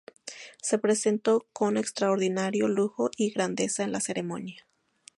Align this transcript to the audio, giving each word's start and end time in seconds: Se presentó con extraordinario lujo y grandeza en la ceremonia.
Se 0.63 0.79
presentó 0.79 1.45
con 1.53 1.77
extraordinario 1.77 2.67
lujo 2.67 3.11
y 3.17 3.29
grandeza 3.31 3.83
en 3.83 3.91
la 3.91 3.99
ceremonia. 4.01 4.65